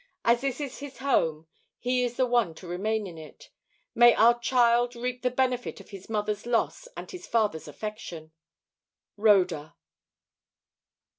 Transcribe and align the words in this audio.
As 0.25 0.41
this 0.41 0.59
is 0.59 0.79
his 0.79 0.97
home, 0.97 1.45
he 1.77 2.03
is 2.03 2.15
the 2.17 2.25
one 2.25 2.55
to 2.55 2.65
remain 2.65 3.05
in 3.05 3.19
it. 3.19 3.51
May 3.93 4.15
our 4.15 4.39
child 4.39 4.95
reap 4.95 5.21
the 5.21 5.29
benefit 5.29 5.79
of 5.79 5.91
his 5.91 6.09
mother's 6.09 6.47
loss 6.47 6.87
and 6.97 7.11
his 7.11 7.27
father's 7.27 7.67
affection. 7.67 8.31
"RHODA." 9.15 9.75